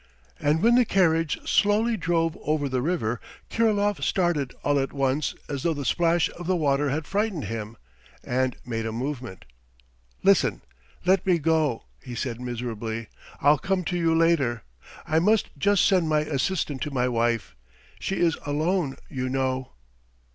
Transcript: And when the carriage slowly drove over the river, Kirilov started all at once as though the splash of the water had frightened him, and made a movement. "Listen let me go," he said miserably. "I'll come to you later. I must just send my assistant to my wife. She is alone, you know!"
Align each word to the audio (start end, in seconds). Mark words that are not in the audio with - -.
And 0.39 0.63
when 0.63 0.73
the 0.73 0.83
carriage 0.83 1.37
slowly 1.47 1.95
drove 1.95 2.35
over 2.41 2.67
the 2.67 2.81
river, 2.81 3.21
Kirilov 3.51 4.03
started 4.03 4.51
all 4.63 4.79
at 4.79 4.93
once 4.93 5.35
as 5.47 5.61
though 5.61 5.75
the 5.75 5.85
splash 5.85 6.27
of 6.31 6.47
the 6.47 6.55
water 6.55 6.89
had 6.89 7.05
frightened 7.05 7.43
him, 7.45 7.77
and 8.23 8.55
made 8.65 8.87
a 8.87 8.91
movement. 8.91 9.45
"Listen 10.23 10.63
let 11.05 11.23
me 11.27 11.37
go," 11.37 11.83
he 12.01 12.15
said 12.15 12.41
miserably. 12.41 13.09
"I'll 13.41 13.59
come 13.59 13.83
to 13.83 13.95
you 13.95 14.15
later. 14.15 14.63
I 15.07 15.19
must 15.19 15.51
just 15.55 15.85
send 15.85 16.09
my 16.09 16.21
assistant 16.21 16.81
to 16.81 16.89
my 16.91 17.07
wife. 17.07 17.55
She 17.99 18.15
is 18.21 18.39
alone, 18.43 18.95
you 19.07 19.29
know!" 19.29 19.69